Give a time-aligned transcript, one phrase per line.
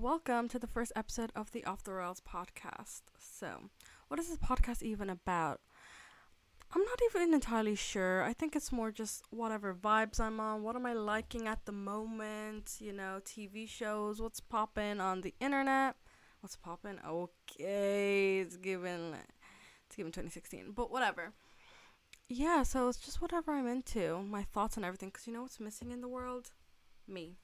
[0.00, 3.02] welcome to the first episode of the Off the Rails podcast.
[3.18, 3.68] So,
[4.08, 5.60] what is this podcast even about?
[6.74, 8.22] I'm not even entirely sure.
[8.22, 10.62] I think it's more just whatever vibes I'm on.
[10.62, 12.76] What am I liking at the moment?
[12.80, 15.96] You know, TV shows, what's popping on the internet?
[16.40, 16.98] What's popping?
[17.06, 19.16] Okay, it's given
[19.86, 21.34] it's given 2016, but whatever.
[22.26, 25.10] Yeah, so it's just whatever I'm into, my thoughts on everything.
[25.10, 26.52] Cause you know what's missing in the world?
[27.06, 27.36] Me.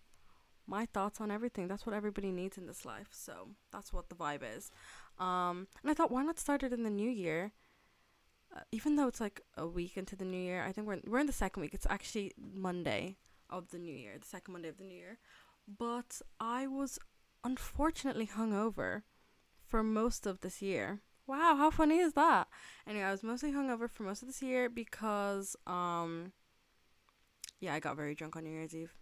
[0.67, 1.69] My thoughts on everything.
[1.69, 3.09] That's what everybody needs in this life.
[3.13, 4.71] So that's what the vibe is.
[5.19, 7.53] Um, and I thought, why not start it in the new year?
[8.55, 11.03] Uh, even though it's like a week into the new year, I think we're in,
[11.07, 11.75] we're in the second week.
[11.75, 13.17] It's actually Monday
[13.49, 15.19] of the new year, the second Monday of the new year.
[15.67, 16.99] But I was
[17.45, 19.03] unfortunately hungover
[19.65, 21.01] for most of this year.
[21.27, 22.49] Wow, how funny is that?
[22.87, 26.33] Anyway, I was mostly hungover for most of this year because um
[27.59, 28.95] yeah, I got very drunk on New Year's Eve.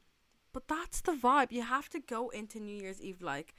[0.54, 1.52] But that's the vibe.
[1.52, 3.54] You have to go into New Year's Eve like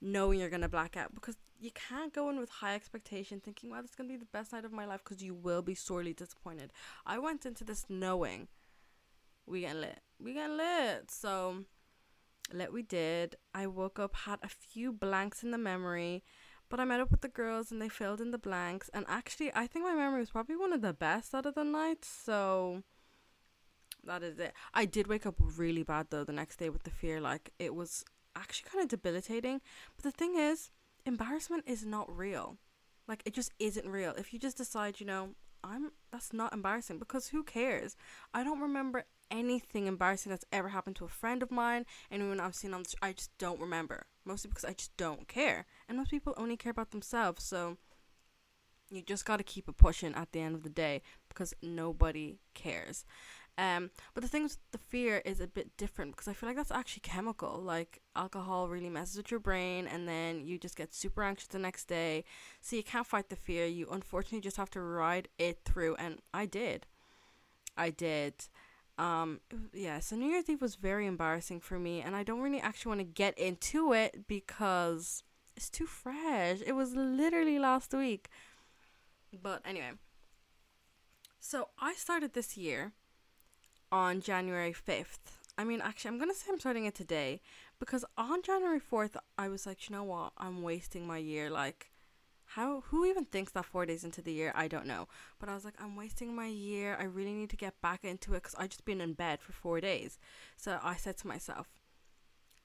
[0.00, 3.82] knowing you're gonna black out because you can't go in with high expectation thinking, wow,
[3.82, 6.14] this is gonna be the best night of my life because you will be sorely
[6.14, 6.72] disappointed.
[7.04, 8.48] I went into this knowing
[9.44, 10.00] we get lit.
[10.18, 11.10] We get lit.
[11.10, 11.64] So
[12.52, 13.36] lit we did.
[13.52, 16.22] I woke up, had a few blanks in the memory
[16.68, 18.90] but I met up with the girls and they filled in the blanks.
[18.92, 21.64] And actually, I think my memory was probably one of the best out of the
[21.64, 22.04] night.
[22.04, 22.82] So
[24.06, 24.52] that is it.
[24.74, 27.20] I did wake up really bad though the next day with the fear.
[27.20, 28.04] Like it was
[28.34, 29.60] actually kind of debilitating.
[29.96, 30.70] But the thing is,
[31.04, 32.58] embarrassment is not real.
[33.08, 34.14] Like it just isn't real.
[34.16, 35.30] If you just decide, you know,
[35.62, 37.96] I'm that's not embarrassing because who cares?
[38.32, 42.54] I don't remember anything embarrassing that's ever happened to a friend of mine, anyone I've
[42.54, 44.06] seen on the I just don't remember.
[44.24, 45.66] Mostly because I just don't care.
[45.88, 47.76] And most people only care about themselves, so
[48.90, 52.38] you just got to keep it pushing at the end of the day because nobody
[52.54, 53.04] cares.
[53.58, 56.56] Um, but the thing with the fear is a bit different because I feel like
[56.56, 57.58] that's actually chemical.
[57.58, 61.58] Like alcohol really messes with your brain, and then you just get super anxious the
[61.58, 62.24] next day.
[62.60, 63.66] So you can't fight the fear.
[63.66, 66.86] You unfortunately just have to ride it through, and I did.
[67.76, 68.34] I did.
[68.98, 69.40] Um,
[69.74, 72.90] yeah, so New Year's Eve was very embarrassing for me, and I don't really actually
[72.90, 75.22] want to get into it because
[75.56, 76.58] it's too fresh.
[76.64, 78.28] It was literally last week.
[79.42, 79.92] But anyway,
[81.40, 82.92] so I started this year
[83.90, 85.32] on January 5th.
[85.58, 87.40] I mean, actually, I'm going to say I'm starting it today
[87.78, 90.32] because on January 4th, I was like, you know what?
[90.36, 91.48] I'm wasting my year.
[91.48, 91.90] Like,
[92.50, 95.08] how who even thinks that four days into the year i don't know
[95.38, 98.34] but i was like i'm wasting my year i really need to get back into
[98.34, 100.18] it because i just been in bed for four days
[100.56, 101.66] so i said to myself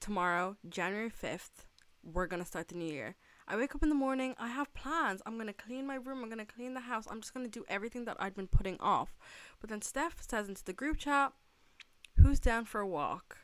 [0.00, 1.66] tomorrow january 5th
[2.04, 3.16] we're gonna start the new year
[3.52, 6.28] i wake up in the morning i have plans i'm gonna clean my room i'm
[6.28, 9.16] gonna clean the house i'm just gonna do everything that i'd been putting off
[9.60, 11.32] but then steph says into the group chat
[12.18, 13.38] who's down for a walk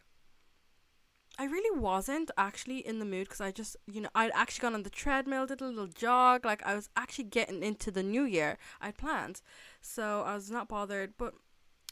[1.41, 4.75] I really wasn't actually in the mood because I just, you know, I'd actually gone
[4.75, 6.45] on the treadmill, did a little jog.
[6.45, 9.41] Like, I was actually getting into the new year I'd planned.
[9.81, 11.13] So I was not bothered.
[11.17, 11.35] But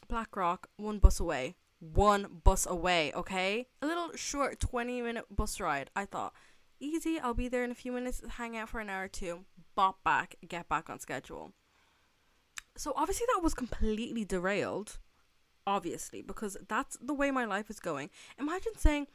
[0.09, 1.55] Blackrock, one bus away.
[1.79, 3.67] One bus away, okay?
[3.81, 5.91] A little short 20 minute bus ride.
[5.95, 6.33] I thought,
[6.79, 9.45] easy, I'll be there in a few minutes, hang out for an hour or two,
[9.75, 11.53] bop back, get back on schedule.
[12.75, 14.99] So obviously that was completely derailed.
[15.65, 18.09] Obviously, because that's the way my life is going.
[18.39, 19.07] Imagine saying,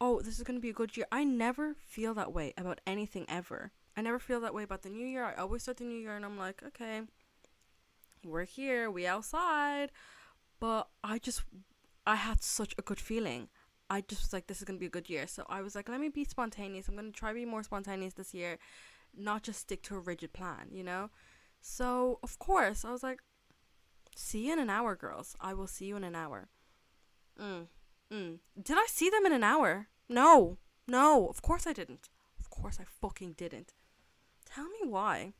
[0.00, 1.06] oh, this is going to be a good year.
[1.12, 3.70] I never feel that way about anything ever.
[3.96, 5.24] I never feel that way about the new year.
[5.24, 7.02] I always start the new year and I'm like, okay,
[8.24, 9.92] we're here, we outside.
[10.58, 11.42] But I just,
[12.04, 13.48] I had such a good feeling.
[13.90, 15.26] I just was like, this is to be a good year.
[15.26, 16.88] So I was like, let me be spontaneous.
[16.88, 18.58] I'm to try to be more spontaneous this year,
[19.16, 21.10] not just stick to a rigid plan, you know?
[21.60, 23.20] So, of course, I was like,
[24.14, 25.36] see you in an hour, girls.
[25.40, 26.48] I will see you in an hour.
[27.38, 27.66] Mm.
[28.12, 28.38] Mm.
[28.62, 29.88] Did I see them in an hour?
[30.08, 30.58] No.
[30.86, 32.08] No, of course I didn't.
[32.38, 33.74] Of course I fucking didn't.
[34.46, 35.32] Tell me why.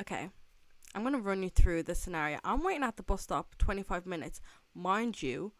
[0.00, 0.30] Okay.
[0.94, 2.40] I'm to run you through this scenario.
[2.42, 4.40] I'm waiting at the bus stop 25 minutes.
[4.74, 5.52] Mind you,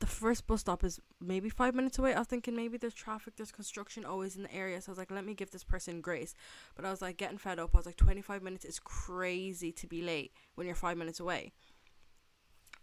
[0.00, 2.14] the first bus stop is maybe five minutes away.
[2.14, 4.80] I was thinking maybe there's traffic, there's construction always in the area.
[4.80, 6.34] So I was like, let me give this person grace.
[6.74, 7.70] But I was like getting fed up.
[7.74, 11.52] I was like, 25 minutes is crazy to be late when you're five minutes away.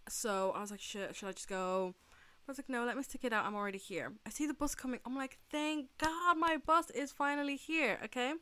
[0.07, 1.95] So I was like, shit, should I just go?
[2.47, 3.45] I was like, no, let me stick it out.
[3.45, 4.13] I'm already here.
[4.25, 4.99] I see the bus coming.
[5.05, 7.99] I'm like, thank God my bus is finally here.
[8.05, 8.33] Okay.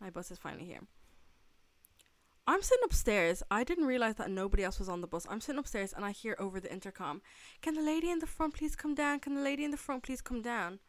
[0.00, 0.80] My bus is finally here.
[2.46, 3.42] I'm sitting upstairs.
[3.50, 5.26] I didn't realize that nobody else was on the bus.
[5.30, 7.22] I'm sitting upstairs and I hear over the intercom,
[7.62, 9.20] Can the lady in the front please come down?
[9.20, 10.80] Can the lady in the front please come down?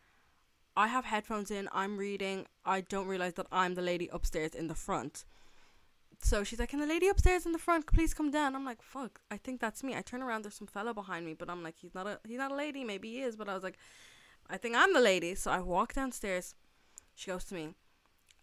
[0.76, 1.68] I have headphones in.
[1.72, 2.48] I'm reading.
[2.66, 5.26] I don't realize that I'm the lady upstairs in the front.
[6.24, 8.56] So she's like, Can the lady upstairs in the front please come down?
[8.56, 9.96] I'm like, Fuck, I think that's me.
[9.96, 12.38] I turn around, there's some fella behind me, but I'm like, He's not a he's
[12.38, 13.78] not a lady, maybe he is, but I was like
[14.50, 15.36] I think I'm the lady.
[15.36, 16.56] So I walk downstairs.
[17.16, 17.76] She goes to me,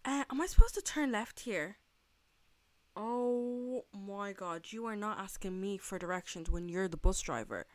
[0.05, 1.77] uh, Am I supposed to turn left here?
[3.01, 7.65] Oh my god, you are not asking me for directions when you're the bus driver.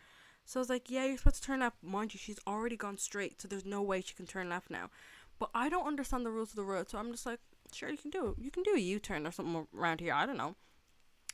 [0.45, 1.83] So I was like, Yeah, you're supposed to turn left.
[1.83, 4.91] Mind you, she's already gone straight, so there's no way she can turn left now.
[5.39, 7.41] But I don't understand the rules of the road, so I'm just like,
[7.73, 8.45] Sure, you can do it.
[8.45, 10.13] You can do a U turn or something around here.
[10.13, 10.57] I don't know.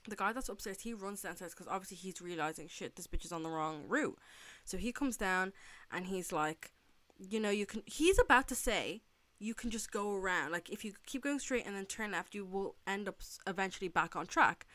[0.09, 3.33] The guy that's upstairs, he runs downstairs because obviously he's realizing, shit, this bitch is
[3.33, 4.19] on the wrong route.
[4.65, 5.53] So he comes down
[5.91, 6.71] and he's like,
[7.19, 7.83] you know, you can.
[7.87, 9.03] He's about to say,
[9.41, 10.53] you can just go around.
[10.53, 13.17] Like if you keep going straight and then turn left, you will end up
[13.47, 14.67] eventually back on track.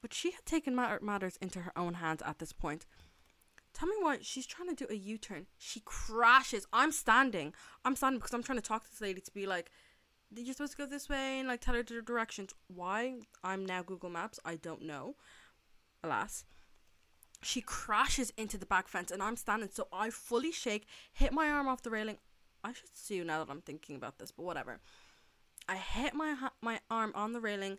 [0.00, 2.86] But she had taken matters into her own hands at this point.
[3.74, 5.46] Tell me what she's trying to do a U turn.
[5.58, 6.66] She crashes.
[6.72, 7.54] I'm standing.
[7.84, 9.70] I'm standing because I'm trying to talk to this lady to be like,
[10.32, 12.54] Did you're supposed to go this way and like tell her the directions.
[12.68, 13.20] Why?
[13.42, 14.38] I'm now Google Maps.
[14.44, 15.16] I don't know.
[16.04, 16.44] Alas.
[17.42, 21.48] She crashes into the back fence and I'm standing, so I fully shake, hit my
[21.48, 22.18] arm off the railing.
[22.64, 24.80] I should sue now that I'm thinking about this, but whatever.
[25.68, 27.78] I hit my my arm on the railing,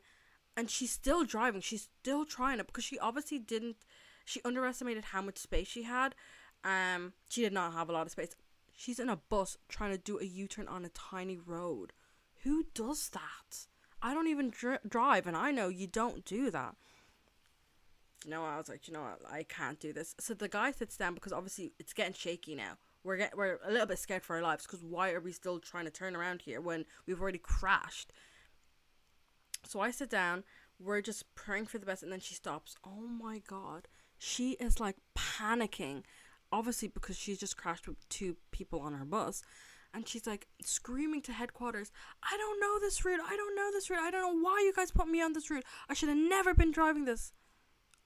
[0.55, 1.61] and she's still driving.
[1.61, 3.77] She's still trying it because she obviously didn't.
[4.25, 6.15] She underestimated how much space she had.
[6.63, 8.35] Um, she did not have a lot of space.
[8.75, 11.91] She's in a bus trying to do a U turn on a tiny road.
[12.43, 13.67] Who does that?
[14.01, 16.75] I don't even dr- drive, and I know you don't do that.
[18.25, 20.15] You know, I was like, you know what, I can't do this.
[20.19, 23.71] So the guy sits down because obviously it's getting shaky now we're get, we're a
[23.71, 26.41] little bit scared for our lives because why are we still trying to turn around
[26.43, 28.11] here when we've already crashed?
[29.65, 30.43] So I sit down.
[30.79, 32.75] We're just praying for the best, and then she stops.
[32.85, 36.03] Oh my god, she is like panicking,
[36.51, 39.43] obviously because she's just crashed with two people on her bus.
[39.95, 41.91] And she's like screaming to headquarters,
[42.23, 43.19] I don't know this route.
[43.23, 43.99] I don't know this route.
[43.99, 45.63] I don't know why you guys put me on this route.
[45.87, 47.31] I should have never been driving this.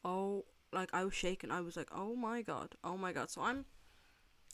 [0.04, 1.50] Oh, like I was shaking.
[1.50, 2.76] I was like, oh my god.
[2.84, 3.30] Oh my god.
[3.30, 3.64] So I'm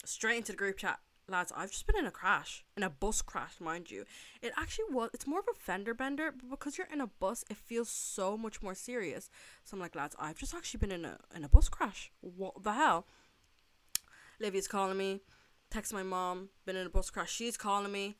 [0.05, 0.99] straight into the group chat.
[1.29, 4.03] Lads, I've just been in a crash, in a bus crash, mind you.
[4.41, 7.45] It actually was, it's more of a fender bender, but because you're in a bus,
[7.49, 9.29] it feels so much more serious.
[9.63, 12.11] So I'm like, lads, I've just actually been in a in a bus crash.
[12.19, 13.07] What the hell?
[14.41, 15.21] Livy's calling me,
[15.69, 17.31] text my mom, been in a bus crash.
[17.31, 18.17] She's calling me.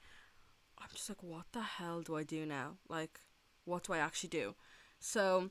[0.80, 2.78] I'm just like, what the hell do I do now?
[2.88, 3.20] Like,
[3.66, 4.56] what do I actually do?
[5.00, 5.50] So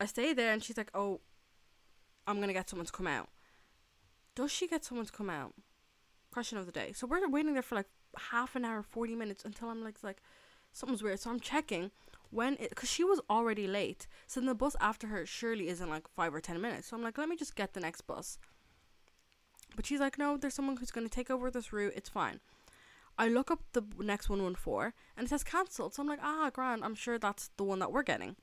[0.00, 1.20] I stay there, and she's like, oh,
[2.26, 3.28] I'm gonna get someone to come out
[4.34, 5.54] does she get someone to come out?
[6.32, 6.92] Question of the day.
[6.92, 7.88] So we're waiting there for like
[8.30, 10.22] half an hour, 40 minutes until I'm like, like
[10.72, 11.20] something's weird.
[11.20, 11.90] So I'm checking
[12.30, 14.06] when it, because she was already late.
[14.26, 16.88] So then the bus after her surely isn't like five or 10 minutes.
[16.88, 18.38] So I'm like, let me just get the next bus.
[19.76, 21.92] But she's like, no, there's someone who's going to take over this route.
[21.96, 22.40] It's fine.
[23.18, 25.94] I look up the next 114 and it says cancelled.
[25.94, 26.84] So I'm like, ah, grand.
[26.84, 28.36] I'm sure that's the one that we're getting.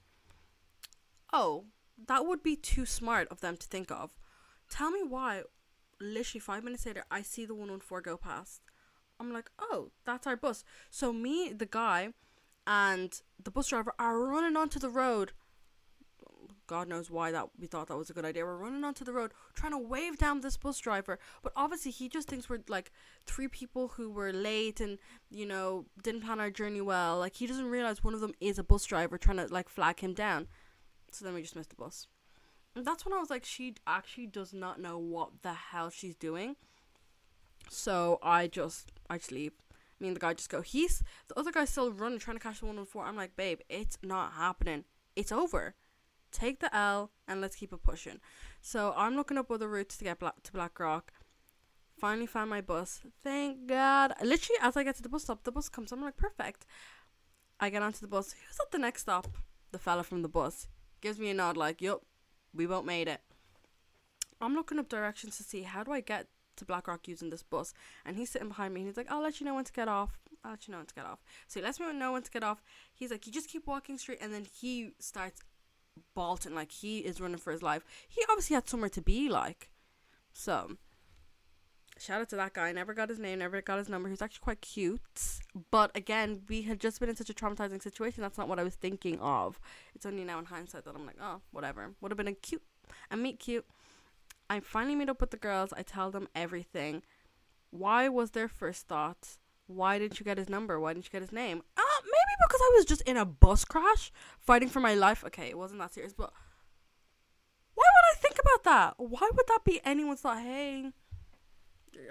[1.33, 1.65] Oh,
[2.07, 4.11] that would be too smart of them to think of.
[4.69, 5.43] Tell me why
[5.99, 8.61] literally five minutes later, I see the 114 go past.
[9.19, 10.63] I'm like, oh, that's our bus.
[10.89, 12.09] So me, the guy,
[12.65, 15.31] and the bus driver are running onto the road.
[16.67, 18.43] God knows why that we thought that was a good idea.
[18.43, 22.09] We're running onto the road, trying to wave down this bus driver, but obviously he
[22.09, 22.91] just thinks we're like
[23.25, 24.97] three people who were late and
[25.29, 27.19] you know didn't plan our journey well.
[27.19, 30.01] Like he doesn't realize one of them is a bus driver trying to like flag
[30.01, 30.47] him down.
[31.13, 32.07] So then we just missed the bus
[32.85, 36.55] that's when I was like, she actually does not know what the hell she's doing.
[37.69, 39.53] So I just, I just leave.
[39.99, 40.61] Me and the guy just go.
[40.61, 42.85] He's the other guy's still running, trying to catch the one.
[43.03, 44.83] I'm like, babe, it's not happening.
[45.15, 45.75] It's over.
[46.31, 48.19] Take the L and let's keep it pushing.
[48.61, 51.11] So I'm looking up other routes to get black, to Blackrock.
[51.99, 53.01] Finally found my bus.
[53.23, 54.13] Thank God.
[54.21, 55.91] Literally, as I get to the bus stop, the bus comes.
[55.91, 56.65] I'm like, perfect.
[57.59, 58.33] I get onto the bus.
[58.33, 59.27] Who's at the next stop?
[59.71, 60.67] The fella from the bus
[61.01, 62.03] gives me a nod, like, yup,
[62.57, 63.21] we won't made it.
[64.41, 67.73] I'm looking up directions to see how do I get to Blackrock using this bus.
[68.05, 69.87] And he's sitting behind me and he's like, I'll let you know when to get
[69.87, 70.19] off.
[70.43, 71.19] I'll let you know when to get off.
[71.47, 72.61] So he lets me know when to get off.
[72.93, 75.41] He's like, You just keep walking straight and then he starts
[76.13, 77.83] bolting like he is running for his life.
[78.07, 79.69] He obviously had somewhere to be like.
[80.33, 80.77] So
[81.99, 82.71] shout out to that guy.
[82.71, 84.09] Never got his name, never got his number.
[84.09, 85.01] He's actually quite cute.
[85.71, 88.21] But again, we had just been in such a traumatizing situation.
[88.21, 89.59] That's not what I was thinking of.
[89.95, 91.93] It's only now in hindsight that I'm like, oh, whatever.
[92.01, 92.63] Would have been a cute,
[93.11, 93.65] a meet cute.
[94.49, 95.73] I finally meet up with the girls.
[95.75, 97.03] I tell them everything.
[97.71, 99.37] Why was their first thought?
[99.67, 100.79] Why didn't you get his number?
[100.79, 101.61] Why didn't you get his name?
[101.75, 105.25] Uh, maybe because I was just in a bus crash fighting for my life.
[105.25, 106.31] Okay, it wasn't that serious, but
[107.75, 108.93] why would I think about that?
[108.97, 110.41] Why would that be anyone's thought?
[110.41, 110.91] Hey,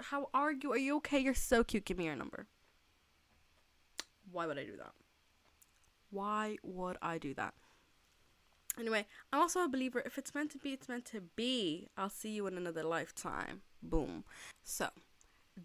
[0.03, 0.73] how are you?
[0.73, 1.19] Are you okay?
[1.19, 1.85] You're so cute.
[1.85, 2.47] Give me your number.
[4.31, 4.93] Why would I do that?
[6.11, 7.55] Why would I do that?
[8.79, 11.89] Anyway, I'm also a believer if it's meant to be, it's meant to be.
[11.97, 13.63] I'll see you in another lifetime.
[13.83, 14.25] Boom.
[14.63, 14.89] So,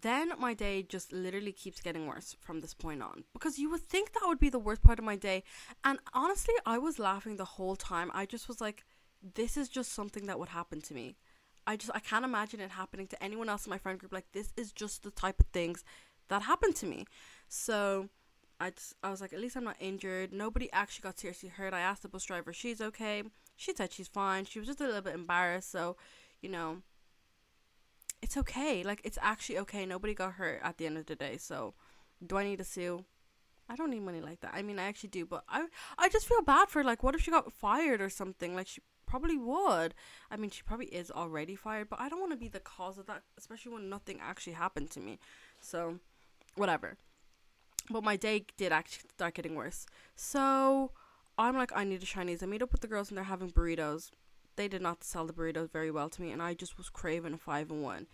[0.00, 3.82] then my day just literally keeps getting worse from this point on because you would
[3.82, 5.42] think that would be the worst part of my day
[5.84, 8.84] and honestly i was laughing the whole time i just was like
[9.34, 11.16] this is just something that would happen to me
[11.66, 14.30] i just i can't imagine it happening to anyone else in my friend group like
[14.32, 15.84] this is just the type of things
[16.28, 17.04] that happened to me
[17.48, 18.08] so
[18.62, 20.32] I just, I was like, at least I'm not injured.
[20.32, 21.74] Nobody actually got seriously hurt.
[21.74, 23.24] I asked the bus driver, she's okay.
[23.56, 24.44] She said she's fine.
[24.44, 25.72] She was just a little bit embarrassed.
[25.72, 25.96] So,
[26.40, 26.78] you know,
[28.22, 28.84] it's okay.
[28.84, 29.84] Like it's actually okay.
[29.84, 31.38] Nobody got hurt at the end of the day.
[31.38, 31.74] So,
[32.24, 33.04] do I need to sue?
[33.68, 34.52] I don't need money like that.
[34.54, 35.66] I mean, I actually do, but I
[35.98, 38.54] I just feel bad for like what if she got fired or something?
[38.54, 38.80] Like she
[39.12, 39.92] probably would.
[40.30, 42.96] I mean, she probably is already fired, but I don't want to be the cause
[42.96, 45.18] of that, especially when nothing actually happened to me.
[45.60, 45.98] So,
[46.54, 46.96] whatever.
[47.90, 49.84] But my day did actually start getting worse.
[50.16, 50.92] So,
[51.36, 52.42] I'm like, I need a Chinese.
[52.42, 54.12] I meet up with the girls and they're having burritos
[54.56, 57.34] they did not sell the burritos very well to me, and I just was craving
[57.34, 58.06] a five and one.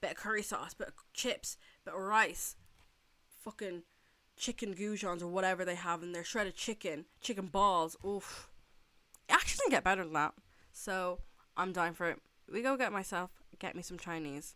[0.00, 2.56] Bit of curry sauce, bit of chips, bit of rice,
[3.42, 3.82] fucking
[4.36, 7.96] chicken goujons or whatever they have in there, shredded chicken, chicken balls.
[8.04, 8.50] Oof.
[9.28, 10.34] Actually didn't get better than that.
[10.72, 11.20] So
[11.56, 12.20] I'm dying for it.
[12.50, 14.54] We go get myself, get me some Chinese.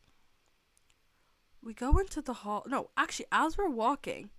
[1.62, 2.64] We go into the hall.
[2.66, 4.30] No, actually, as we're walking,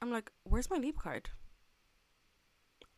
[0.00, 1.30] I'm like, where's my leap card?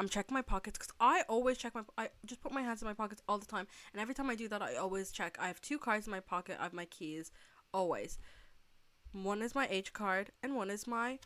[0.00, 1.82] I'm checking my pockets because I always check my.
[1.96, 4.36] I just put my hands in my pockets all the time, and every time I
[4.36, 5.36] do that, I always check.
[5.40, 6.56] I have two cards in my pocket.
[6.60, 7.32] I have my keys,
[7.74, 8.18] always.
[9.12, 11.18] One is my H card, and one is my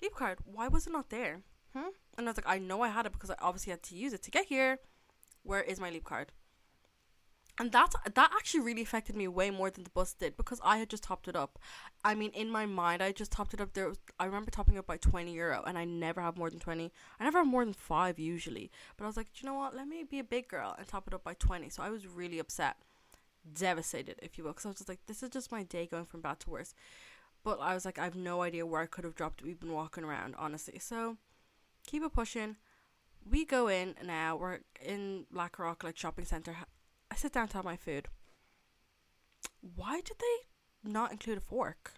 [0.00, 0.38] leap card.
[0.44, 1.40] Why was it not there?
[1.74, 1.90] Hmm.
[2.18, 4.12] And I was like, I know I had it because I obviously had to use
[4.12, 4.78] it to get here.
[5.42, 6.32] Where is my leap card?
[7.58, 10.78] and that's that actually really affected me way more than the bus did because I
[10.78, 11.58] had just topped it up.
[12.02, 13.74] I mean, in my mind, I just topped it up.
[13.74, 16.60] There was I remember topping up by twenty euro, and I never have more than
[16.60, 16.92] twenty.
[17.20, 18.70] I never have more than five usually.
[18.96, 19.76] But I was like, you know what?
[19.76, 21.68] Let me be a big girl and top it up by twenty.
[21.68, 22.76] So I was really upset,
[23.52, 26.06] devastated, if you will, because I was just like, this is just my day going
[26.06, 26.74] from bad to worse.
[27.44, 29.40] But I was like, I have no idea where I could have dropped.
[29.40, 29.46] It.
[29.46, 30.78] We've been walking around, honestly.
[30.78, 31.18] So
[31.86, 32.56] keep it pushing.
[33.28, 34.36] We go in now.
[34.36, 36.56] We're in Blackrock, like shopping center
[37.12, 38.08] I sit down to have my food.
[39.60, 41.92] Why did they not include a fork?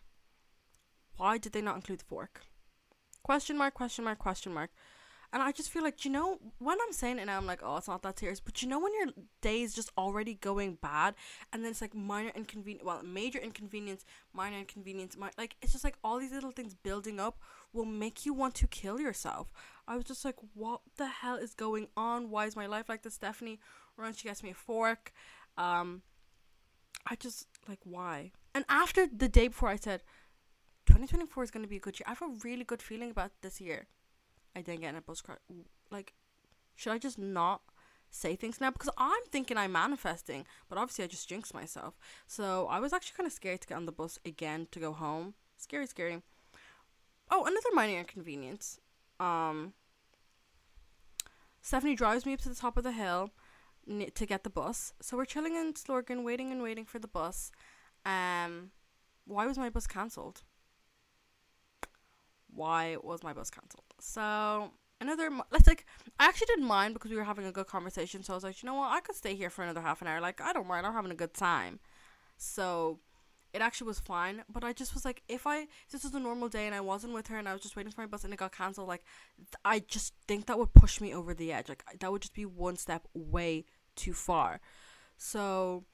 [1.16, 2.40] Why did they not include the fork?
[3.22, 4.70] Question mark, question mark, question mark.
[5.34, 7.76] And I just feel like, you know, when I'm saying it now, I'm like, oh,
[7.76, 8.38] it's not that serious.
[8.38, 9.08] But you know, when your
[9.40, 11.16] day is just already going bad,
[11.52, 15.82] and then it's like minor inconvenience, well, major inconvenience, minor inconvenience, mi- like it's just
[15.82, 17.40] like all these little things building up
[17.72, 19.52] will make you want to kill yourself.
[19.88, 22.30] I was just like, what the hell is going on?
[22.30, 23.58] Why is my life like this, Stephanie?
[23.96, 25.12] Run, she gets me a fork.
[25.58, 26.02] Um,
[27.08, 28.30] I just like why.
[28.54, 30.04] And after the day before, I said,
[30.86, 32.04] 2024 is going to be a good year.
[32.06, 33.88] I have a really good feeling about this year.
[34.56, 35.38] I didn't get bus card.
[35.90, 36.14] Like,
[36.74, 37.62] should I just not
[38.10, 38.70] say things now?
[38.70, 41.98] Because I'm thinking I'm manifesting, but obviously I just jinxed myself.
[42.26, 44.92] So I was actually kind of scared to get on the bus again to go
[44.92, 45.34] home.
[45.56, 46.22] Scary, scary.
[47.30, 48.80] Oh, another minor inconvenience.
[49.18, 49.72] Um,
[51.62, 53.30] Stephanie drives me up to the top of the hill
[54.14, 54.92] to get the bus.
[55.00, 57.50] So we're chilling in Stillorgan, waiting and waiting for the bus.
[58.04, 58.70] Um,
[59.26, 60.42] why was my bus cancelled?
[62.52, 63.84] Why was my bus cancelled?
[64.06, 64.70] So
[65.00, 65.86] another, let's like,
[66.20, 68.22] I actually didn't mind because we were having a good conversation.
[68.22, 70.08] So I was like, you know what, I could stay here for another half an
[70.08, 70.20] hour.
[70.20, 71.80] Like I don't mind, I'm having a good time.
[72.36, 73.00] So
[73.54, 74.44] it actually was fine.
[74.48, 77.14] But I just was like, if I this was a normal day and I wasn't
[77.14, 79.04] with her and I was just waiting for my bus and it got cancelled, like
[79.38, 81.68] th- I just think that would push me over the edge.
[81.68, 83.64] Like that would just be one step way
[83.96, 84.60] too far.
[85.16, 85.84] So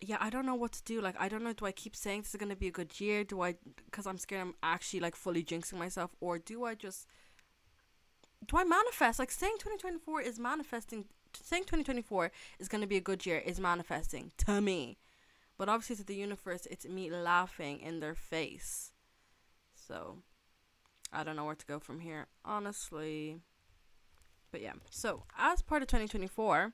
[0.00, 1.00] yeah, I don't know what to do.
[1.00, 1.52] Like, I don't know.
[1.52, 3.24] Do I keep saying this is gonna be a good year?
[3.24, 3.54] Do I,
[3.86, 7.06] because I'm scared I'm actually like fully jinxing myself, or do I just,
[8.46, 9.18] do I manifest?
[9.18, 14.32] Like, saying 2024 is manifesting, saying 2024 is gonna be a good year is manifesting
[14.38, 14.98] to me.
[15.56, 18.92] But obviously, to the universe, it's me laughing in their face.
[19.74, 20.18] So,
[21.12, 23.38] I don't know where to go from here, honestly.
[24.50, 26.72] But yeah, so as part of 2024,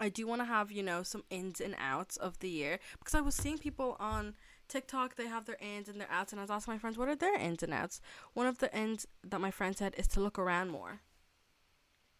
[0.00, 3.14] I do want to have, you know, some ins and outs of the year because
[3.14, 4.34] I was seeing people on
[4.68, 7.08] TikTok, they have their ins and their outs, and I was asking my friends, what
[7.08, 8.00] are their ins and outs?
[8.34, 11.00] One of the ins that my friend said is to look around more.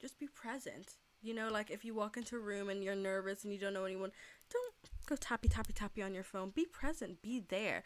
[0.00, 0.95] Just be present.
[1.21, 3.75] You know, like if you walk into a room and you're nervous and you don't
[3.75, 4.12] know anyone,
[4.50, 4.75] don't
[5.07, 6.50] go tappy tappy tappy on your phone.
[6.50, 7.83] Be present, be there.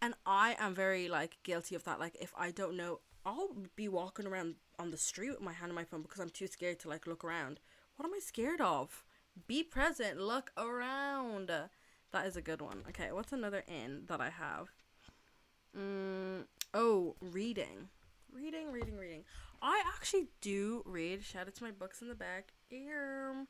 [0.00, 2.00] And I am very like guilty of that.
[2.00, 5.70] Like if I don't know, I'll be walking around on the street with my hand
[5.70, 7.60] on my phone because I'm too scared to like look around.
[7.96, 9.04] What am I scared of?
[9.46, 11.52] Be present, look around.
[12.12, 12.82] That is a good one.
[12.88, 14.68] Okay, what's another in that I have?
[15.76, 17.88] Mm, oh, reading.
[18.30, 19.24] Reading, reading, reading.
[19.62, 21.24] I actually do read.
[21.24, 22.52] Shout out to my books in the back.
[22.70, 23.46] Ear.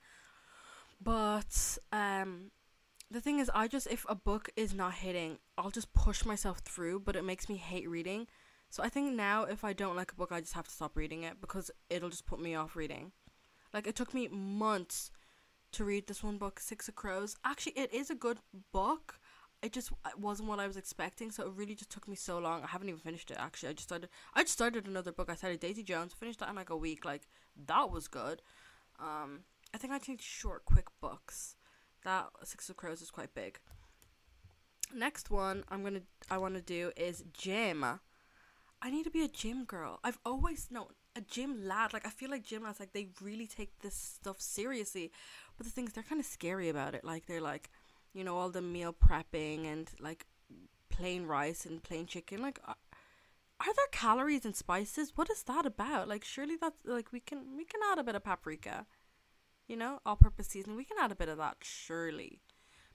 [1.03, 2.53] But um
[3.11, 6.59] the thing is, I just if a book is not hitting, I'll just push myself
[6.59, 8.27] through, but it makes me hate reading.
[8.71, 10.97] So I think now if I don't like a book, I just have to stop
[10.97, 13.13] reading it because it'll just put me off reading.
[13.75, 15.11] Like it took me months
[15.73, 17.37] to read this one book, Six of Crows.
[17.45, 18.39] Actually, it is a good
[18.73, 19.19] book.
[19.63, 22.63] It just wasn't what I was expecting, so it really just took me so long.
[22.63, 23.37] I haven't even finished it.
[23.39, 24.09] Actually, I just started.
[24.35, 25.31] I just started another book.
[25.31, 27.05] I started Daisy Jones, finished that in like a week.
[27.05, 27.29] Like
[27.67, 28.43] that was good.
[28.99, 29.41] Um,
[29.73, 31.57] I think I take short, quick books.
[32.05, 33.61] That Six of Crows is quite big.
[34.95, 37.85] Next one I'm gonna I want to do is gym.
[37.85, 40.01] I need to be a gym girl.
[40.03, 41.93] I've always known a gym lad.
[41.93, 45.11] Like I feel like gym lads like they really take this stuff seriously.
[45.57, 47.05] But the thing is they're kind of scary about it.
[47.05, 47.71] Like they're like,
[48.13, 50.27] you know, all the meal prepping and like
[50.89, 52.43] plain rice and plain chicken.
[52.43, 52.77] Like are,
[53.61, 55.13] are there calories and spices?
[55.15, 56.09] What is that about?
[56.09, 58.87] Like surely that's like we can we can add a bit of paprika.
[59.69, 60.77] You know, all purpose seasoning.
[60.77, 62.41] We can add a bit of that surely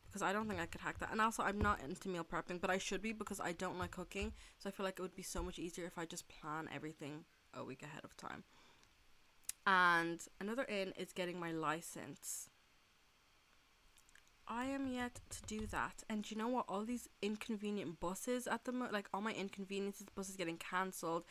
[0.05, 1.11] because I don't think I could hack that.
[1.11, 3.91] And also, I'm not into meal prepping, but I should be because I don't like
[3.91, 4.33] cooking.
[4.57, 7.25] So I feel like it would be so much easier if I just plan everything
[7.57, 8.43] a week ahead of time.
[9.65, 12.49] And another in is getting my license.
[14.47, 16.03] I am yet to do that.
[16.09, 16.65] And you know what?
[16.69, 21.25] All these inconvenient buses at the moment, like all my inconveniences, buses getting cancelled,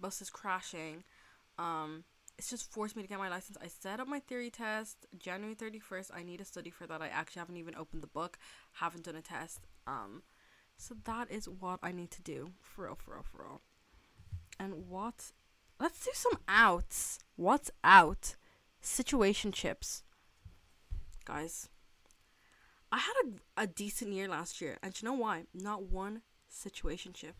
[0.00, 1.02] buses crashing.
[1.58, 2.04] Um,
[2.38, 3.58] it's just forced me to get my license.
[3.60, 6.10] I set up my theory test January 31st.
[6.14, 7.02] I need to study for that.
[7.02, 8.38] I actually haven't even opened the book,
[8.74, 9.66] haven't done a test.
[9.86, 10.22] Um,
[10.76, 13.60] so that is what I need to do for real, for real, for real.
[14.58, 15.32] And what?
[15.80, 17.18] Let's do some outs.
[17.36, 18.36] What's out?
[18.82, 20.02] Situationships.
[21.24, 21.68] Guys,
[22.92, 25.44] I had a, a decent year last year, and you know why?
[25.54, 27.32] Not one situationship.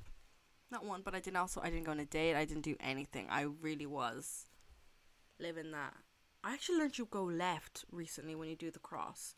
[0.71, 2.35] Not one, but I didn't also I didn't go on a date.
[2.35, 3.27] I didn't do anything.
[3.31, 4.47] I really was
[5.39, 5.95] living that.
[6.43, 9.35] I actually learned you go left recently when you do the cross.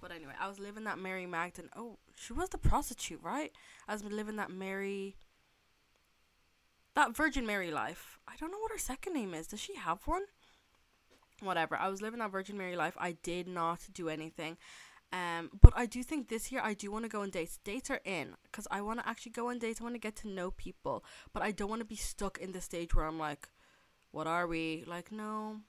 [0.00, 1.70] But anyway, I was living that Mary Magdalene.
[1.74, 3.52] Oh, she was the prostitute, right?
[3.88, 5.16] I was living that Mary.
[6.94, 8.18] That Virgin Mary life.
[8.28, 9.48] I don't know what her second name is.
[9.48, 10.22] Does she have one?
[11.40, 11.76] Whatever.
[11.76, 12.96] I was living that Virgin Mary life.
[12.98, 14.56] I did not do anything.
[15.12, 17.58] Um, but I do think this year I do want to go on dates.
[17.62, 19.80] Dates are in because I want to actually go on dates.
[19.80, 22.52] I want to get to know people, but I don't want to be stuck in
[22.52, 23.48] the stage where I'm like,
[24.10, 24.84] what are we?
[24.86, 25.60] Like, no,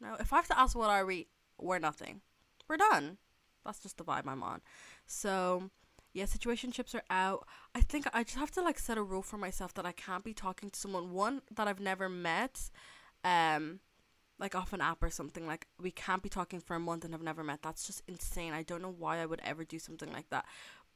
[0.00, 0.16] no.
[0.20, 2.20] If I have to ask what are we, we're nothing.
[2.68, 3.18] We're done.
[3.64, 4.60] That's just the vibe I'm on.
[5.06, 5.70] So,
[6.12, 7.46] yeah, situationships are out.
[7.74, 10.24] I think I just have to like set a rule for myself that I can't
[10.24, 12.70] be talking to someone one that I've never met,
[13.24, 13.80] um,
[14.38, 15.46] like off an app or something.
[15.46, 17.60] Like we can't be talking for a month and have never met.
[17.62, 18.52] That's just insane.
[18.52, 20.44] I don't know why I would ever do something like that.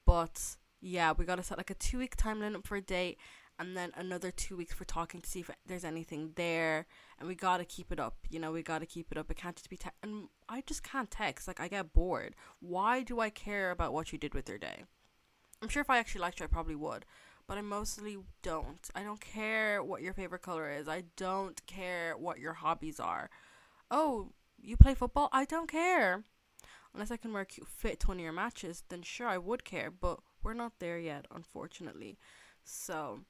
[0.04, 3.18] But yeah, we gotta set like a two week time limit for a date
[3.58, 6.86] and then another two weeks for talking to see if there's anything there
[7.18, 9.56] and we gotta keep it up you know we gotta keep it up it can't
[9.56, 13.30] just be text and i just can't text like i get bored why do i
[13.30, 14.84] care about what you did with your day
[15.62, 17.04] i'm sure if i actually liked you i probably would
[17.46, 22.16] but i mostly don't i don't care what your favorite color is i don't care
[22.16, 23.30] what your hobbies are
[23.90, 26.24] oh you play football i don't care
[26.94, 29.64] unless i can wear cute fit to one of your matches then sure i would
[29.64, 32.18] care but we're not there yet unfortunately
[32.64, 33.20] so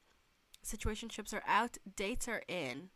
[0.67, 2.91] situationships are out, dates are in.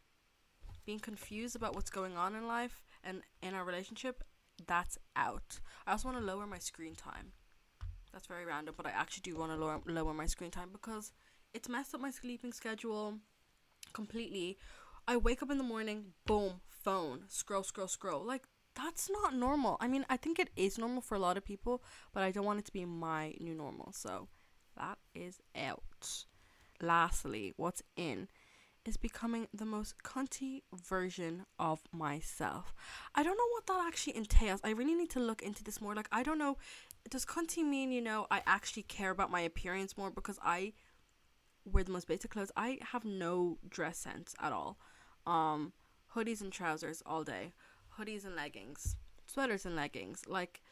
[0.84, 4.24] Being confused about what's going on in life and in our relationship,
[4.66, 5.60] that's out.
[5.86, 7.32] I also want to lower my screen time.
[8.12, 11.12] That's very random, but I actually do want to lower, lower my screen time because
[11.54, 13.18] it's messed up my sleeping schedule
[13.92, 14.58] completely.
[15.06, 18.24] I wake up in the morning, boom, phone, scroll, scroll, scroll.
[18.24, 18.44] Like,
[18.74, 19.76] that's not normal.
[19.80, 22.44] I mean, I think it is normal for a lot of people, but I don't
[22.44, 23.92] want it to be my new normal.
[23.92, 24.28] So,
[24.76, 26.24] that is out
[26.80, 28.28] lastly, what's in
[28.84, 32.72] is becoming the most cunty version of myself.
[33.14, 34.60] I don't know what that actually entails.
[34.64, 35.94] I really need to look into this more.
[35.94, 36.56] Like, I don't know.
[37.08, 40.74] Does cunty mean, you know, I actually care about my appearance more because I
[41.64, 42.52] wear the most basic clothes?
[42.56, 44.78] I have no dress sense at all.
[45.26, 45.72] Um,
[46.14, 47.52] hoodies and trousers all day,
[47.98, 50.22] hoodies and leggings, sweaters and leggings.
[50.26, 50.62] Like,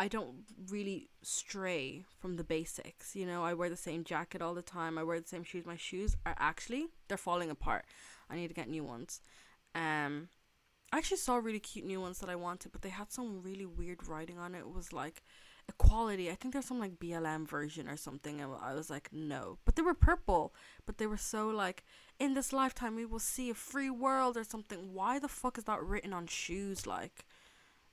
[0.00, 3.14] I don't really stray from the basics.
[3.14, 4.96] You know, I wear the same jacket all the time.
[4.96, 5.66] I wear the same shoes.
[5.66, 7.84] My shoes are actually they're falling apart.
[8.30, 9.20] I need to get new ones.
[9.74, 10.30] Um
[10.90, 13.66] I actually saw really cute new ones that I wanted, but they had some really
[13.66, 14.60] weird writing on it.
[14.60, 15.22] It was like
[15.70, 16.30] equality.
[16.30, 18.40] I think there's some like BLM version or something.
[18.40, 19.58] And I was like, no.
[19.64, 20.54] But they were purple.
[20.86, 21.84] But they were so like,
[22.18, 24.92] in this lifetime we will see a free world or something.
[24.92, 26.86] Why the fuck is that written on shoes?
[26.86, 27.24] Like,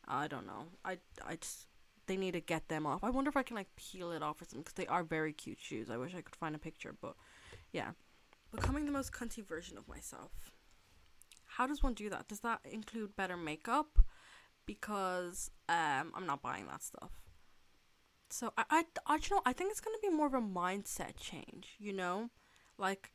[0.08, 0.66] I don't know.
[0.84, 1.68] I I just
[2.08, 3.04] they need to get them off.
[3.04, 5.34] I wonder if I can like peel it off or something because they are very
[5.34, 5.90] cute shoes.
[5.90, 7.16] I wish I could find a picture, but
[7.72, 7.92] yeah,
[8.52, 10.32] becoming the most cunty version of myself.
[11.46, 12.28] How does one do that?
[12.28, 14.00] Does that include better makeup?
[14.66, 17.12] Because um, I'm not buying that stuff.
[18.30, 21.18] So I, I, I you know I think it's gonna be more of a mindset
[21.20, 21.76] change.
[21.80, 22.30] You know,
[22.78, 23.12] like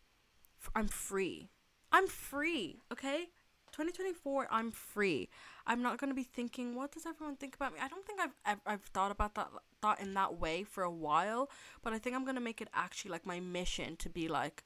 [0.75, 1.51] I'm free.
[1.91, 2.81] I'm free.
[2.93, 3.29] Okay.
[3.73, 5.31] 2024 i'm free
[5.67, 8.21] i'm not going to be thinking what does everyone think about me i don't think
[8.21, 9.49] i've I've, I've thought about that
[9.81, 11.51] thought in that way for a while
[11.83, 14.63] but i think i'm going to make it actually like my mission to be like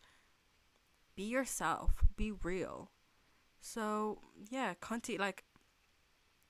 [1.15, 2.91] be yourself be real
[3.61, 4.19] so
[4.51, 5.45] yeah cunty like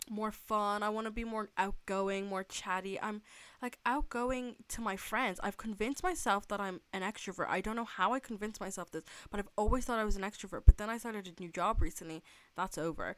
[0.09, 0.83] more fun.
[0.83, 3.01] I want to be more outgoing, more chatty.
[3.01, 3.23] I'm
[3.61, 5.40] like outgoing to my friends.
[5.42, 7.49] I've convinced myself that I'm an extrovert.
[7.49, 10.23] I don't know how I convinced myself this, but I've always thought I was an
[10.23, 10.62] extrovert.
[10.66, 12.23] But then I started a new job recently.
[12.57, 13.16] That's over.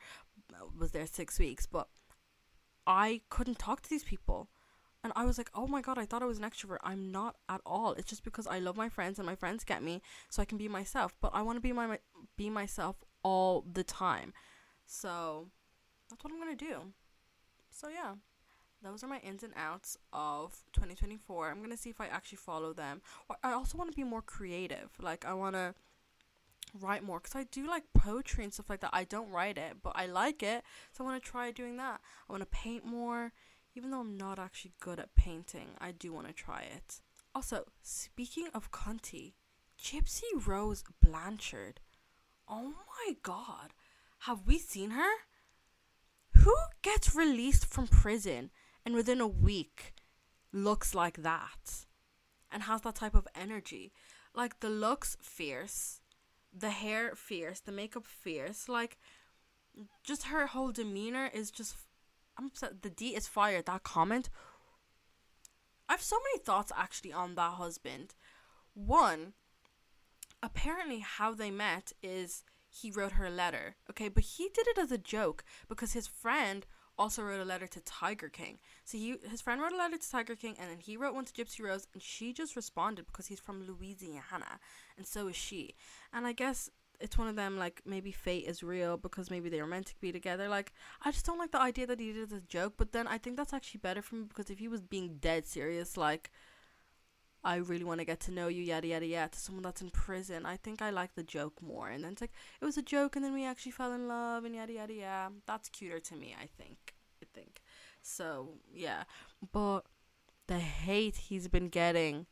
[0.53, 1.88] I was there 6 weeks, but
[2.87, 4.48] I couldn't talk to these people.
[5.05, 6.79] And I was like, "Oh my god, I thought I was an extrovert.
[6.83, 7.92] I'm not at all.
[7.92, 10.59] It's just because I love my friends and my friends get me so I can
[10.59, 11.14] be myself.
[11.20, 11.98] But I want to be my, my
[12.37, 14.33] be myself all the time."
[14.87, 15.51] So,
[16.09, 16.92] that's what I'm gonna do.
[17.71, 18.14] So yeah,
[18.83, 21.51] those are my ins and outs of 2024.
[21.51, 23.03] I'm gonna see if I actually follow them.
[23.42, 24.90] I also want to be more creative.
[25.01, 25.75] Like I want to
[26.81, 28.90] write more because I do like poetry and stuff like that.
[28.92, 32.01] I don't write it, but I like it, so I want to try doing that.
[32.29, 33.33] I want to paint more,
[33.75, 35.71] even though I'm not actually good at painting.
[35.81, 37.01] I do want to try it.
[37.35, 39.35] Also, speaking of cunty,
[39.81, 41.81] Gypsy Rose Blanchard.
[42.49, 42.75] Oh
[43.07, 43.75] my god.
[44.21, 45.11] Have we seen her?
[46.44, 48.51] Who gets released from prison
[48.85, 49.94] and within a week
[50.53, 51.87] looks like that
[52.51, 53.92] and has that type of energy?
[54.35, 56.01] Like the looks fierce,
[56.57, 58.68] the hair fierce, the makeup fierce.
[58.68, 58.98] Like
[60.05, 61.77] just her whole demeanor is just.
[62.38, 62.83] I'm upset.
[62.83, 63.66] The D is fired.
[63.66, 64.31] That comment.
[65.88, 68.14] I have so many thoughts actually on that husband.
[68.74, 69.33] One,
[70.42, 73.76] apparently, how they met is he wrote her a letter.
[73.90, 76.66] Okay, but he did it as a joke because his friend
[76.98, 78.59] also wrote a letter to Tiger King.
[78.85, 81.24] So he his friend wrote a letter to Tiger King and then he wrote one
[81.24, 84.59] to Gypsy Rose and she just responded because he's from Louisiana
[84.96, 85.74] and so is she.
[86.12, 86.68] And I guess
[87.00, 90.00] it's one of them like maybe fate is real because maybe they were meant to
[90.00, 90.48] be together.
[90.48, 90.72] Like
[91.04, 93.07] I just don't like the idea that he did it as a joke, but then
[93.07, 96.31] I think that's actually better for me because if he was being dead serious like
[97.44, 99.90] I really want to get to know you, yada yada yada, to someone that's in
[99.90, 100.44] prison.
[100.44, 101.88] I think I like the joke more.
[101.88, 104.44] And then it's like it was a joke, and then we actually fell in love,
[104.44, 105.35] and yada yada yada.
[105.46, 106.35] That's cuter to me.
[106.40, 106.94] I think.
[107.22, 107.61] I think.
[108.03, 109.05] So yeah,
[109.53, 109.83] but
[110.46, 112.27] the hate he's been getting.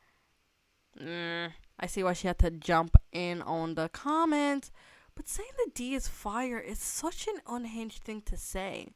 [1.00, 4.70] Mm, I see why she had to jump in on the comment.
[5.14, 8.88] But saying the D is fire is such an unhinged thing to say.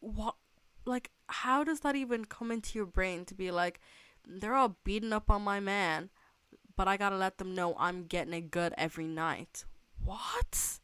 [0.00, 0.36] What
[0.84, 3.80] like how does that even come into your brain to be like
[4.26, 6.10] they're all beating up on my man
[6.76, 9.64] but i gotta let them know i'm getting it good every night.
[10.02, 10.78] What?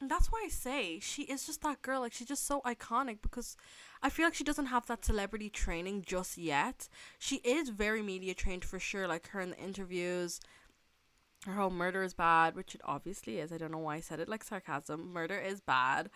[0.00, 3.56] That's why i say she is just that girl like she's just so iconic because
[4.02, 6.88] i feel like she doesn't have that celebrity training just yet.
[7.18, 10.40] She is very media trained for sure like her in the interviews
[11.46, 13.52] her whole murder is bad which it obviously is.
[13.52, 15.12] I don't know why i said it like sarcasm.
[15.12, 16.10] Murder is bad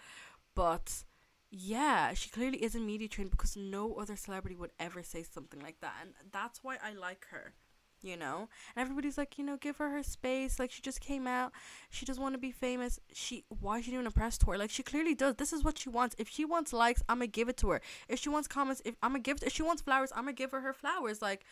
[0.55, 1.05] but
[1.51, 5.81] yeah, she clearly isn't media trained because no other celebrity would ever say something like
[5.81, 5.95] that.
[6.03, 7.55] And that's why I like her,
[8.03, 8.49] you know?
[8.77, 10.59] And everybody's like, you know, give her her space.
[10.59, 11.53] Like, she just came out.
[11.89, 13.01] She doesn't want to be famous.
[13.13, 14.59] She, why is she doing a press tour?
[14.59, 15.37] Like, she clearly does.
[15.37, 16.15] This is what she wants.
[16.19, 17.81] If she wants likes, I'm going to give it to her.
[18.09, 20.37] If she wants comments, if I'm going to give, if she wants flowers, I'm going
[20.37, 21.23] to give her her flowers.
[21.23, 21.45] Like,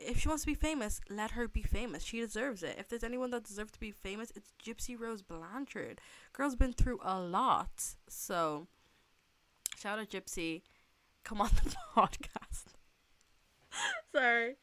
[0.00, 2.02] if she wants to be famous, let her be famous.
[2.02, 2.76] She deserves it.
[2.78, 6.00] If there's anyone that deserves to be famous, it's Gypsy Rose Blanchard.
[6.32, 7.94] Girl's been through a lot.
[8.08, 8.66] So,
[9.78, 10.62] Shout out Gypsy.
[11.22, 12.64] Come on the podcast.
[14.14, 14.56] Sorry.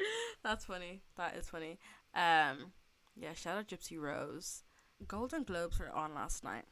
[0.44, 1.04] That's funny.
[1.16, 1.80] That is funny.
[2.14, 2.74] Um
[3.16, 4.64] yeah, shout out Gypsy Rose.
[5.08, 6.66] Golden Globes were on last night.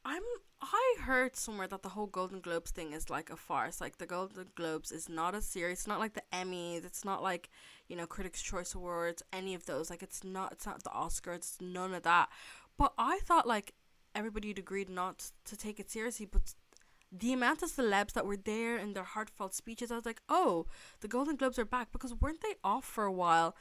[0.04, 0.22] I'm
[0.62, 3.82] I heard somewhere that the whole Golden Globes thing is like a farce.
[3.82, 5.80] Like the Golden Globes is not as serious.
[5.80, 6.86] It's not like the Emmys.
[6.86, 7.50] It's not like,
[7.88, 9.90] you know, Critics Choice Awards, any of those.
[9.90, 12.30] Like it's not it's not the Oscars, it's none of that.
[12.78, 13.74] But I thought like
[14.14, 16.54] everybody had agreed not to take it seriously, but
[17.12, 20.66] the amount of celebs that were there and their heartfelt speeches, I was like, oh,
[21.00, 23.56] the Golden Globes are back because weren't they off for a while?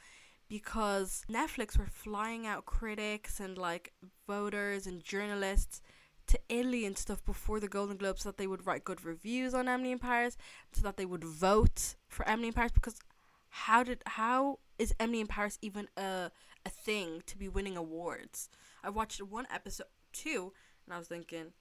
[0.48, 3.92] Because Netflix were flying out critics and like
[4.26, 5.80] voters and journalists
[6.28, 9.52] to Italy and stuff before the Golden Globes so that they would write good reviews
[9.52, 10.36] on Emily in Paris,
[10.72, 12.72] so that they would vote for Emily in Paris.
[12.72, 13.00] Because
[13.48, 16.30] how did how is Emily in Paris even a
[16.64, 18.48] a thing to be winning awards?
[18.84, 20.52] I watched one episode two,
[20.84, 21.52] and I was thinking,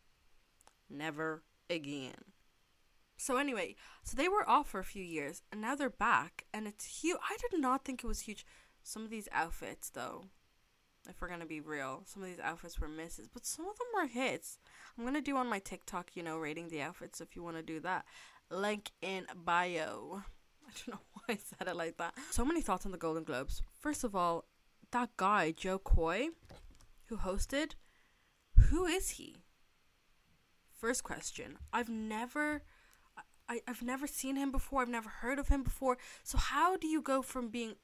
[0.89, 2.33] never again.
[3.17, 6.67] So anyway, so they were off for a few years, and now they're back, and
[6.67, 7.19] it's huge.
[7.29, 8.45] I did not think it was huge.
[8.81, 10.25] Some of these outfits, though,
[11.07, 13.87] if we're gonna be real, some of these outfits were misses, but some of them
[13.93, 14.57] were hits.
[14.97, 17.63] I'm gonna do on my TikTok, you know, rating the outfits if you want to
[17.63, 18.05] do that.
[18.49, 20.23] Link in bio.
[20.65, 22.13] I don't know why I said it like that.
[22.31, 23.61] So many thoughts on the Golden Globes.
[23.79, 24.45] First of all,
[24.91, 26.29] that guy, Jo Koy,
[27.05, 27.73] who hosted,
[28.69, 29.37] who is he?
[30.73, 31.57] First question.
[31.73, 32.63] I've never
[33.47, 35.97] I, I've never seen him before, I've never heard of him before.
[36.23, 37.75] So how do you go from being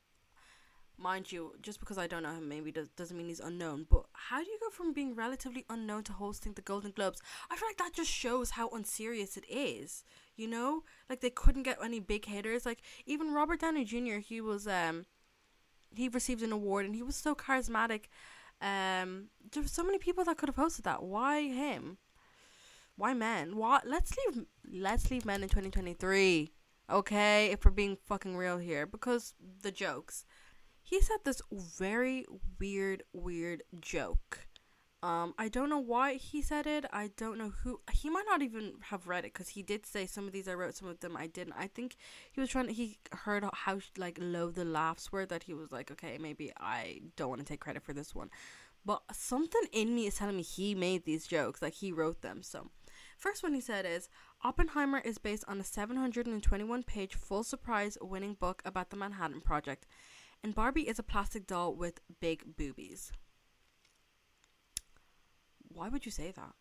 [0.97, 4.05] mind you, just because I don't know him maybe does, doesn't mean he's unknown, but
[4.13, 7.21] how do you go from being relatively unknown to hosting the Golden Globes?
[7.49, 10.03] I feel like that just shows how unserious it is.
[10.35, 10.83] You know?
[11.09, 12.65] Like they couldn't get any big hitters.
[12.65, 15.05] Like even Robert Downey Jr., he was um
[15.93, 18.05] he received an award and he was so charismatic.
[18.61, 21.03] Um there were so many people that could have hosted that.
[21.03, 21.97] Why him?
[22.95, 23.55] Why men?
[23.57, 23.81] Why?
[23.85, 26.51] let's leave let's leave men in twenty twenty three.
[26.89, 28.85] Okay, if we're being fucking real here.
[28.85, 30.25] Because the jokes
[30.85, 32.25] he said this very
[32.59, 34.47] weird, weird joke.
[35.03, 36.85] Um, I don't know why he said it.
[36.91, 37.79] I don't know who.
[37.91, 40.53] He might not even have read it because he did say some of these I
[40.53, 41.53] wrote, some of them I didn't.
[41.57, 41.95] I think
[42.31, 42.73] he was trying to.
[42.73, 47.01] He heard how like low the laughs were that he was like, okay, maybe I
[47.15, 48.29] don't want to take credit for this one.
[48.83, 52.41] But something in me is telling me he made these jokes, like he wrote them.
[52.43, 52.69] So,
[53.17, 54.09] first one he said is
[54.43, 59.85] Oppenheimer is based on a 721 page Pulitzer Prize winning book about the Manhattan Project
[60.45, 63.11] and Barbie is a plastic doll with big boobies.
[65.75, 66.53] Why would you say that?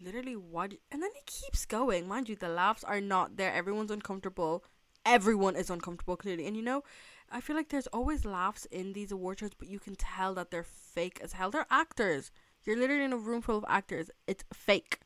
[0.00, 0.64] Literally, why?
[0.90, 2.08] And then it keeps going.
[2.08, 3.52] Mind you, the laughs are not there.
[3.52, 4.64] Everyone's uncomfortable.
[5.06, 6.46] Everyone is uncomfortable, clearly.
[6.46, 6.82] And you know,
[7.30, 10.50] I feel like there's always laughs in these award shows, but you can tell that
[10.50, 11.50] they're fake as hell.
[11.50, 12.32] They're actors.
[12.64, 14.10] You're literally in a room full of actors.
[14.26, 14.98] It's fake.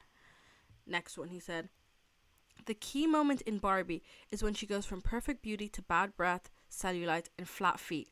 [0.86, 1.68] Next one, he said.
[2.64, 6.48] The key moment in Barbie is when she goes from perfect beauty to bad breath,
[6.70, 8.08] cellulite, and flat feet,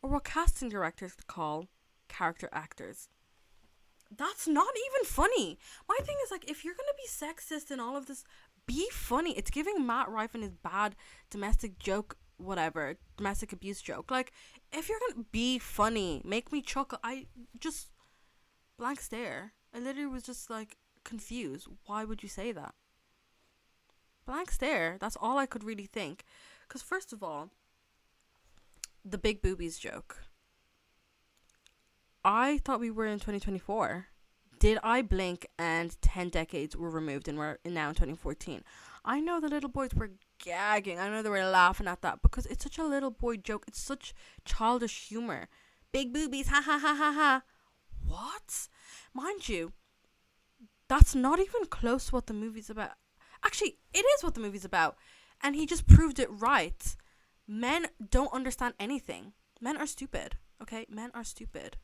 [0.00, 1.66] or what casting directors call
[2.08, 3.08] character actors.
[4.14, 5.58] That's not even funny.
[5.88, 8.24] My thing is like, if you're gonna be sexist and all of this,
[8.66, 9.36] be funny.
[9.36, 10.96] It's giving Matt Rife and his bad
[11.30, 14.10] domestic joke, whatever, domestic abuse joke.
[14.10, 14.32] Like,
[14.72, 16.98] if you're gonna be funny, make me chuckle.
[17.04, 17.26] I
[17.60, 17.88] just
[18.78, 19.52] blank stare.
[19.74, 21.68] I literally was just like confused.
[21.86, 22.74] Why would you say that?
[24.26, 24.96] Blank stare.
[25.00, 26.24] That's all I could really think.
[26.66, 27.50] Because first of all,
[29.04, 30.24] the big boobies joke.
[32.28, 34.08] I thought we were in 2024.
[34.58, 38.62] Did I blink and 10 decades were removed and we're now in 2014?
[39.02, 40.10] I know the little boys were
[40.44, 40.98] gagging.
[40.98, 43.64] I know they were laughing at that because it's such a little boy joke.
[43.66, 44.12] It's such
[44.44, 45.48] childish humor.
[45.90, 47.42] Big boobies, ha ha ha ha ha.
[48.06, 48.68] What?
[49.14, 49.72] Mind you,
[50.86, 52.90] that's not even close to what the movie's about.
[53.42, 54.98] Actually, it is what the movie's about.
[55.42, 56.94] And he just proved it right.
[57.46, 59.32] Men don't understand anything.
[59.62, 60.36] Men are stupid.
[60.60, 60.84] Okay?
[60.90, 61.78] Men are stupid.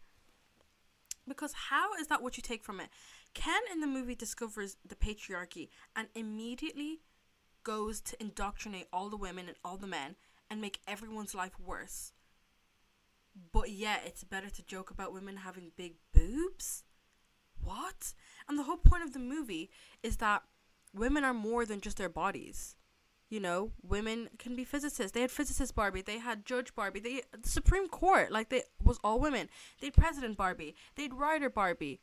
[1.26, 2.88] Because how is that what you take from it?
[3.32, 7.00] Ken in the movie discovers the patriarchy and immediately
[7.62, 10.16] goes to indoctrinate all the women and all the men
[10.50, 12.12] and make everyone's life worse.
[13.52, 16.84] But yeah, it's better to joke about women having big boobs?
[17.62, 18.14] What?
[18.48, 19.70] And the whole point of the movie
[20.02, 20.42] is that
[20.92, 22.76] women are more than just their bodies
[23.34, 25.10] you know, women can be physicists.
[25.10, 26.02] They had physicist Barbie.
[26.02, 27.00] They had Judge Barbie.
[27.00, 29.48] They the Supreme Court, like they was all women.
[29.80, 30.76] They had President Barbie.
[30.94, 31.98] They had Writer Barbie.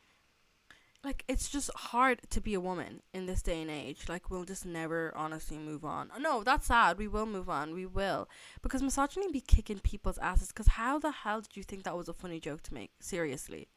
[1.05, 4.09] Like it's just hard to be a woman in this day and age.
[4.09, 6.11] Like we'll just never honestly move on.
[6.19, 6.97] No, that's sad.
[6.97, 7.73] We will move on.
[7.73, 8.27] We will
[8.61, 10.49] because misogyny be kicking people's asses.
[10.49, 12.91] Because how the hell did you think that was a funny joke to make?
[12.99, 13.69] Seriously,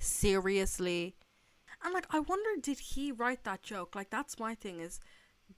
[0.00, 1.14] seriously.
[1.84, 3.94] And like I wonder, did he write that joke?
[3.94, 4.98] Like that's my thing is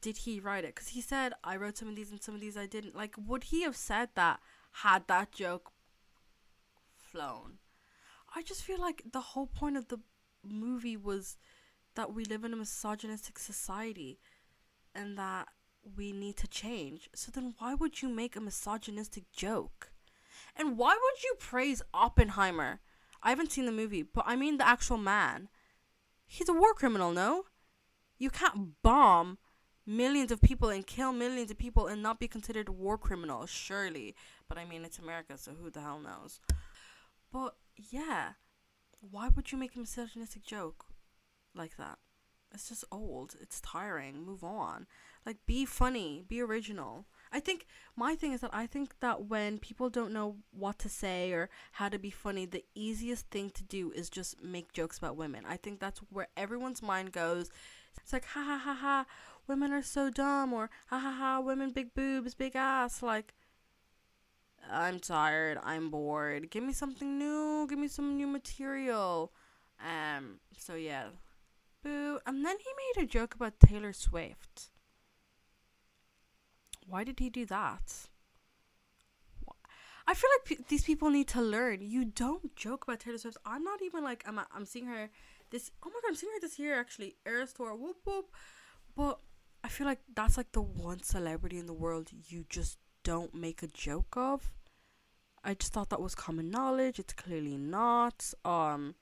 [0.01, 0.75] did he write it?
[0.75, 2.95] Because he said, I wrote some of these and some of these I didn't.
[2.95, 4.41] Like, would he have said that
[4.83, 5.73] had that joke
[6.97, 7.59] flown?
[8.35, 9.99] I just feel like the whole point of the
[10.45, 11.37] movie was
[11.95, 14.21] that we live in a misogynistic society
[14.95, 15.49] and that
[15.97, 17.09] we need to change.
[17.15, 19.91] So then why would you make a misogynistic joke?
[20.55, 22.81] And why would you praise Oppenheimer?
[23.23, 25.49] I haven't seen the movie, but I mean the actual man.
[26.27, 27.45] He's a war criminal, no?
[28.19, 29.39] You can't bomb
[29.89, 34.15] millions of people and kill millions of people and not be considered war criminals, surely.
[34.49, 36.41] But I mean, it's America, so who the hell knows?
[37.33, 37.57] But
[37.91, 38.33] yeah,
[39.01, 40.85] why would you make a misogynistic joke
[41.55, 41.99] like that?
[42.53, 43.37] It's just old.
[43.41, 44.25] It's tiring.
[44.25, 44.87] Move on.
[45.27, 46.25] Like, be funny.
[46.27, 47.05] Be original.
[47.31, 50.89] I think my thing is that I think that when people don't know what to
[50.89, 54.97] say or how to be funny, the easiest thing to do is just make jokes
[54.97, 55.45] about women.
[55.47, 57.51] I think that's where everyone's mind goes.
[58.03, 59.07] It's like, ha ha ha ha,
[59.49, 63.03] women are so dumb, or ha ha ha, women big boobs, big ass.
[63.03, 63.35] Like,
[64.71, 66.51] I'm tired, I'm bored.
[66.51, 69.33] Give me something new, give me some new material.
[69.81, 70.41] Um.
[70.57, 71.07] So yeah,
[71.83, 72.19] boo.
[72.27, 74.71] And then he made a joke about Taylor Swift.
[76.87, 78.09] Why did he do that?
[80.07, 81.83] I feel like p- these people need to learn.
[81.83, 83.37] You don't joke about Taylor Swift.
[83.45, 84.41] I'm not even like I'm.
[84.55, 85.11] I'm seeing her
[85.51, 85.71] this.
[85.85, 87.17] Oh my god, I'm seeing her this year actually.
[87.27, 87.75] Eras tour.
[87.75, 88.33] Whoop whoop.
[88.97, 89.21] But
[89.69, 93.63] I feel like that's like the one celebrity in the world you just don't make
[93.63, 94.51] a joke of.
[95.45, 96.99] I just thought that was common knowledge.
[96.99, 98.33] It's clearly not.
[98.47, 98.95] Um,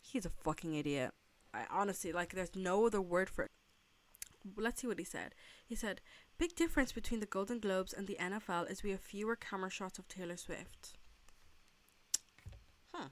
[0.00, 1.12] he's a fucking idiot.
[1.54, 2.34] I honestly like.
[2.34, 3.52] There's no other word for it.
[4.56, 5.32] Let's see what he said.
[5.64, 6.00] He said,
[6.38, 9.96] "Big difference between the Golden Globes and the NFL is we have fewer camera shots
[9.96, 10.98] of Taylor Swift."
[12.92, 13.10] Huh.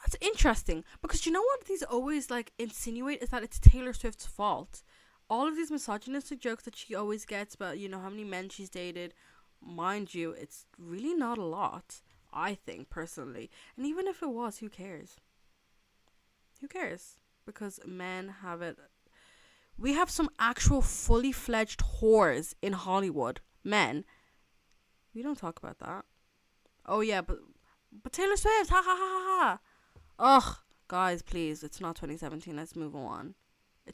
[0.00, 4.26] That's interesting because you know what these always like insinuate is that it's Taylor Swift's
[4.26, 4.82] fault.
[5.30, 8.48] All of these misogynistic jokes that she always gets about, you know, how many men
[8.48, 9.14] she's dated,
[9.60, 13.50] mind you, it's really not a lot, I think personally.
[13.76, 15.16] And even if it was, who cares?
[16.60, 17.16] Who cares?
[17.44, 18.78] Because men have it.
[19.76, 23.40] We have some actual fully fledged whores in Hollywood.
[23.62, 24.04] Men.
[25.14, 26.04] We don't talk about that.
[26.84, 27.38] Oh yeah, but
[28.02, 29.58] but Taylor Swift, ha ha ha ha.
[30.18, 30.36] ha.
[30.36, 30.56] Ugh,
[30.88, 32.56] guys, please, it's not 2017.
[32.56, 33.34] Let's move on.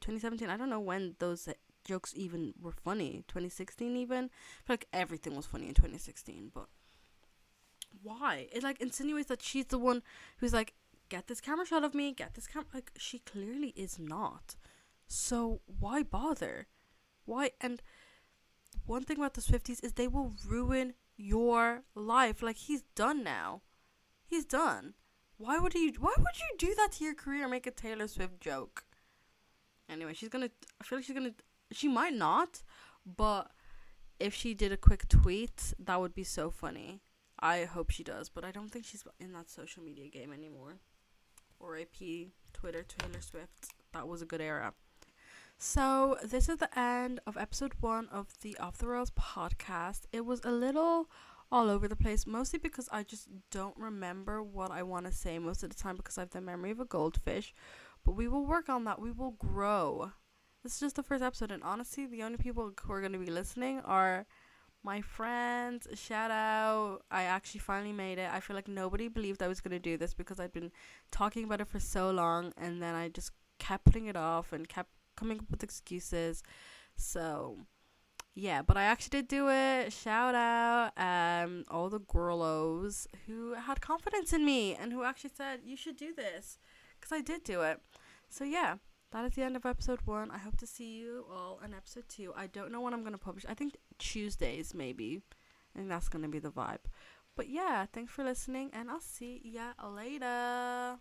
[0.00, 1.52] 2017, I don't know when those uh,
[1.84, 3.24] jokes even were funny.
[3.28, 4.30] 2016 even.
[4.68, 6.66] Like everything was funny in 2016, but
[8.02, 8.48] why?
[8.52, 10.02] It like insinuates that she's the one
[10.38, 10.74] who's like,
[11.08, 12.66] get this camera shot of me, get this camera.
[12.74, 14.56] Like she clearly is not.
[15.06, 16.66] So why bother?
[17.24, 17.50] Why?
[17.60, 17.82] And
[18.86, 22.42] one thing about the Swifties is they will ruin your life.
[22.42, 23.62] Like he's done now.
[24.26, 24.94] He's done.
[25.36, 25.92] Why would you?
[25.98, 27.48] Why would you do that to your career?
[27.48, 28.84] Make a Taylor Swift joke.
[29.88, 30.50] Anyway, she's gonna.
[30.80, 31.34] I feel like she's gonna.
[31.72, 32.62] She might not,
[33.04, 33.50] but
[34.18, 37.00] if she did a quick tweet, that would be so funny.
[37.38, 40.76] I hope she does, but I don't think she's in that social media game anymore.
[41.58, 43.68] Or AP Twitter Taylor Swift.
[43.92, 44.74] That was a good era.
[45.58, 50.02] So this is the end of episode one of the Off the Rails podcast.
[50.12, 51.08] It was a little
[51.50, 55.38] all over the place, mostly because I just don't remember what I want to say
[55.38, 57.54] most of the time because I have the memory of a goldfish.
[58.04, 59.00] But we will work on that.
[59.00, 60.12] We will grow.
[60.62, 63.18] This is just the first episode, and honestly, the only people who are going to
[63.18, 64.26] be listening are
[64.82, 65.86] my friends.
[65.94, 67.00] Shout out.
[67.10, 68.30] I actually finally made it.
[68.32, 70.72] I feel like nobody believed I was going to do this because I'd been
[71.10, 74.68] talking about it for so long, and then I just kept putting it off and
[74.68, 76.42] kept coming up with excuses.
[76.96, 77.58] So
[78.34, 79.92] yeah, but I actually did do it.
[79.92, 85.60] Shout out um all the girlos who had confidence in me and who actually said
[85.64, 86.58] you should do this
[87.04, 87.80] because I did do it.
[88.30, 88.76] So yeah,
[89.12, 90.30] that is the end of episode one.
[90.30, 92.32] I hope to see you all in episode two.
[92.34, 93.44] I don't know when I'm gonna publish.
[93.48, 95.20] I think Tuesdays maybe.
[95.76, 96.86] Think that's gonna be the vibe.
[97.36, 100.98] But yeah, thanks for listening, and I'll see ya later.